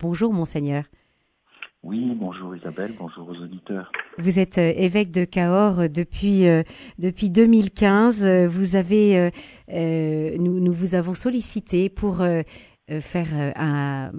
[0.00, 0.84] Bonjour, Monseigneur.
[1.82, 3.90] Oui, bonjour Isabelle, bonjour aux auditeurs.
[4.18, 6.62] Vous êtes euh, évêque de Cahors depuis, euh,
[7.00, 8.24] depuis 2015.
[8.46, 9.30] Vous avez,
[9.68, 12.42] nous, nous, vous avons sollicité pour euh,
[13.00, 14.10] faire euh, un,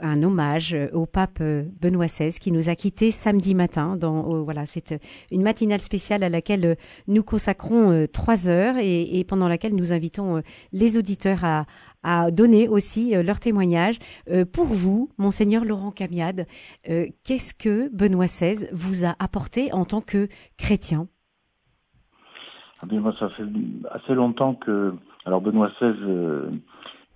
[0.00, 3.96] un, hommage au pape euh, Benoît XVI qui nous a quittés samedi matin.
[3.96, 5.00] Dans, voilà, c'est
[5.30, 6.76] une matinale spéciale à laquelle
[7.08, 10.42] nous consacrons trois heures et, pendant laquelle nous invitons
[10.72, 13.98] les auditeurs à, donner aussi leur témoignage.
[14.52, 16.46] pour vous, monseigneur Laurent Camiade,
[16.84, 20.28] qu'est-ce que Benoît XVI vous a apporté en tant que
[20.58, 21.08] chrétien?
[22.82, 23.44] Ah moi, ça fait
[23.90, 24.94] assez longtemps que.
[25.24, 26.60] Alors, Benoît XVI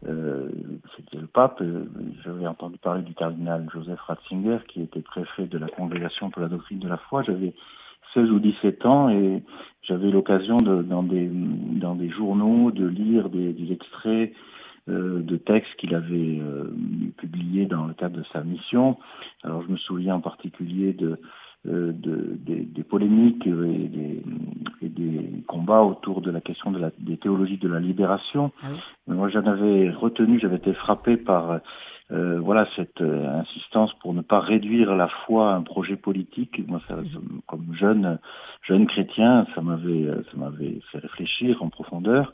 [0.06, 0.48] euh,
[0.96, 1.60] c'était le pape.
[1.60, 1.86] Euh,
[2.24, 6.48] j'avais entendu parler du cardinal Joseph Ratzinger, qui était préfet de la Congrégation pour la
[6.48, 7.22] doctrine de la foi.
[7.22, 7.54] J'avais
[8.14, 9.42] 16 ou 17 ans et
[9.82, 14.32] j'avais l'occasion de, dans des, dans des journaux de lire des, des extraits
[14.88, 16.72] euh, de textes qu'il avait euh,
[17.18, 18.96] publiés dans le cadre de sa mission.
[19.42, 21.20] Alors je me souviens en particulier de
[21.66, 23.50] euh, de, des, des, polémiques et
[23.88, 24.22] des,
[24.80, 28.52] et des, combats autour de la question de la, des théologies de la libération.
[28.62, 28.68] Ah
[29.08, 31.60] Moi, j'en avais retenu, j'avais été frappé par
[32.10, 36.66] euh, voilà cette euh, insistance pour ne pas réduire la foi à un projet politique.
[36.66, 37.40] Moi, ça, mhm.
[37.46, 38.18] comme jeune
[38.62, 42.32] jeune chrétien, ça m'avait ça m'avait fait réfléchir en profondeur,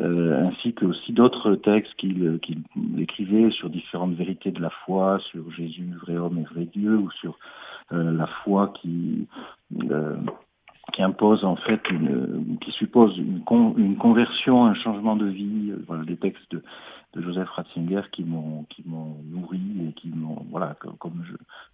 [0.00, 2.62] euh, ainsi que aussi d'autres textes qu'il qu'il
[2.98, 7.10] écrivait sur différentes vérités de la foi, sur Jésus, vrai homme et vrai Dieu, ou
[7.12, 7.38] sur
[7.92, 9.26] euh, la foi qui
[9.90, 10.16] euh,
[10.92, 13.42] qui impose en fait une, qui suppose une,
[13.76, 15.70] une conversion, un changement de vie.
[15.70, 16.62] Euh, voilà, des textes de,
[17.14, 21.24] de Joseph Ratzinger qui m'ont qui m'ont nourri et qui m'ont voilà comme, comme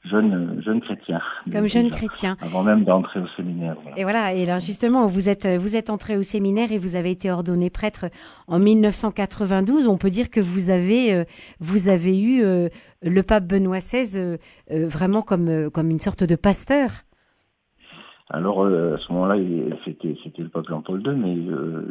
[0.04, 1.20] jeune jeune chrétien.
[1.50, 2.36] Comme jeune chrétien.
[2.40, 3.76] Avant même d'entrer au séminaire.
[3.82, 3.98] Voilà.
[3.98, 4.34] Et voilà.
[4.34, 7.70] Et alors justement, vous êtes vous êtes entré au séminaire et vous avez été ordonné
[7.70, 8.06] prêtre
[8.48, 9.86] en 1992.
[9.86, 11.24] On peut dire que vous avez
[11.60, 12.70] vous avez eu
[13.02, 14.36] le pape Benoît XVI euh,
[14.70, 16.90] euh, vraiment comme, euh, comme une sorte de pasteur
[18.30, 19.36] alors à ce moment-là,
[19.84, 21.36] c'était c'était le pape Jean-Paul II, mais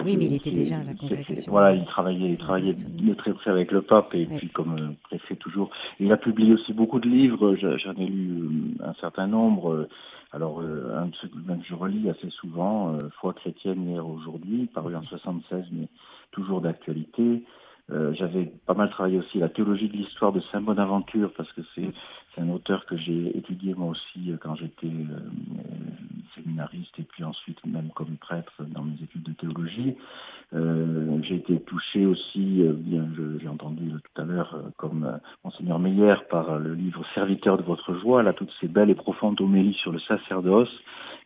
[0.03, 1.51] oui, mais il était déjà à la congrégation.
[1.51, 5.35] Voilà, il travaillait, il travaillait de très près avec le pape et puis comme préfet
[5.35, 5.69] toujours.
[5.99, 7.55] Il a publié aussi beaucoup de livres.
[7.55, 9.87] J'en ai lu un certain nombre.
[10.31, 15.01] Alors un de ceux que je relis assez souvent, Foi chrétienne hier aujourd'hui, paru en
[15.01, 15.87] 76, mais
[16.31, 17.43] toujours d'actualité.
[17.91, 21.61] Euh, j'avais pas mal travaillé aussi la théologie de l'histoire de Saint Bonaventure parce que
[21.73, 21.91] c'est
[22.37, 25.19] un auteur que j'ai étudié moi aussi euh, quand j'étais euh,
[26.59, 29.95] séminariste et puis ensuite même comme prêtre dans mes études de théologie.
[30.53, 33.07] Euh, j'ai été touché aussi, bien
[33.39, 38.23] j'ai entendu tout à l'heure comme monseigneur Meyer par le livre Serviteur de votre joie,
[38.23, 40.71] là toutes ces belles et profondes homélies sur le sacerdoce,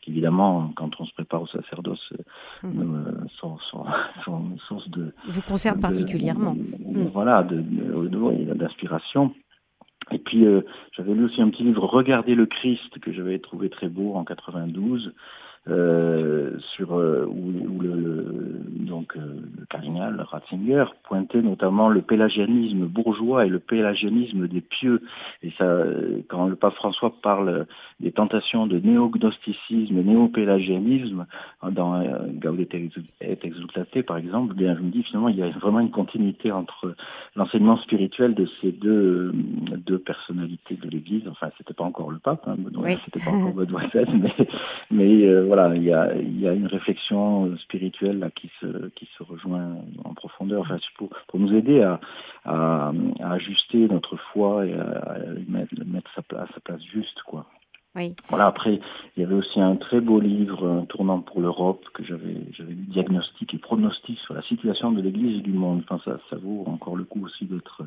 [0.02, 2.14] qui évidemment quand on se prépare au sacerdoce
[2.64, 3.28] mmh.
[3.40, 3.86] sont, sont,
[4.26, 6.54] sont, une source de vous concerne particulièrement.
[6.56, 9.34] De, Voilà, d'inspiration.
[10.12, 13.70] Et puis euh, j'avais lu aussi un petit livre Regardez le Christ que j'avais trouvé
[13.70, 15.12] très beau en 92 euh,
[15.66, 19.22] sur euh, où, le, donc euh,
[19.58, 25.02] le cardinal Ratzinger pointait notamment le pélagianisme bourgeois et le pélagianisme des pieux.
[25.42, 25.84] Et ça,
[26.28, 27.66] quand le pape François parle
[28.00, 31.26] des tentations de néognosticisme et néopélagianisme
[31.72, 32.74] dans euh, Gaudete
[33.22, 36.52] et Exultate par exemple, bien je me dis finalement il y a vraiment une continuité
[36.52, 36.96] entre
[37.36, 39.32] l'enseignement spirituel de ces deux
[39.86, 41.24] deux personnalités de l'Église.
[41.30, 42.98] Enfin, c'était pas encore le pape, hein, Benoît, oui.
[43.06, 44.48] c'était pas encore Benoît XVI, mais
[44.92, 49.22] mais voilà, il y a, y a une réflexion spirituelle là, qui, se, qui se
[49.22, 52.00] rejoint en profondeur enfin, pour, pour nous aider à,
[52.44, 57.22] à, à ajuster notre foi et à, à mettre, mettre sa, à sa place juste.
[57.28, 57.46] quoi.
[57.96, 58.16] Oui.
[58.30, 58.80] Voilà, après,
[59.16, 62.74] il y avait aussi un très beau livre, un tournant pour l'Europe, que j'avais j'avais
[62.74, 65.84] lu, Diagnostic et Pronostic sur la situation de l'Église et du monde.
[65.88, 67.84] Enfin, ça, ça vaut encore le coup aussi d'être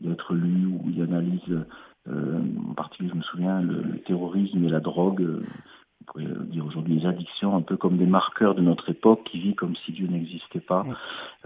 [0.00, 1.64] d'être lu, où il analyse,
[2.08, 5.22] euh, en particulier, je me souviens, le, le terrorisme et la drogue.
[5.22, 5.44] Euh,
[6.50, 9.74] dire aujourd'hui les addictions, un peu comme des marqueurs de notre époque qui vit comme
[9.76, 10.84] si Dieu n'existait pas.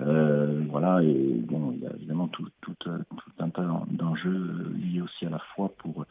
[0.01, 5.01] Euh, voilà, et bon, il y a évidemment tout, tout, tout un tas d'enjeux liés
[5.01, 6.05] aussi à la foi pour,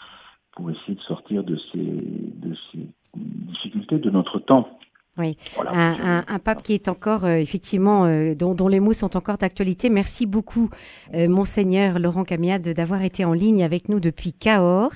[0.52, 4.80] pour essayer de sortir de ces, de ces difficultés de notre temps.
[5.20, 5.72] Oui, voilà.
[5.74, 9.16] un, un, un, pape qui est encore euh, effectivement euh, dont, dont, les mots sont
[9.16, 9.90] encore d'actualité.
[9.90, 10.72] Merci beaucoup,
[11.14, 14.92] euh, monseigneur Laurent Camiade, d'avoir été en ligne avec nous depuis Cahors.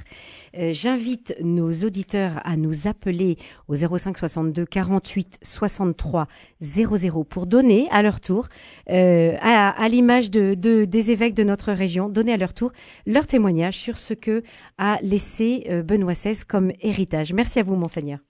[0.57, 3.37] Euh, j'invite nos auditeurs à nous appeler
[3.67, 6.27] au 05 62 48 63
[6.61, 8.47] 00 pour donner à leur tour,
[8.89, 12.71] euh, à, à l'image de, de, des évêques de notre région, donner à leur tour
[13.05, 14.41] leur témoignage sur ce que
[14.79, 17.33] a laissé Benoît XVI comme héritage.
[17.33, 18.27] Merci à vous, monseigneur.